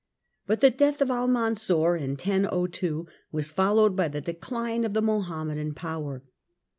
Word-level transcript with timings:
But 0.47 0.61
the 0.61 0.71
death 0.71 0.99
of 1.01 1.11
Almansor 1.11 1.95
in 1.95 2.13
1002 2.17 3.05
was 3.31 3.51
followed 3.51 3.95
by 3.95 4.07
the 4.07 4.19
decline 4.19 4.83
of 4.83 4.95
the 4.95 5.01
Mohammedan 5.03 5.75
power. 5.75 6.23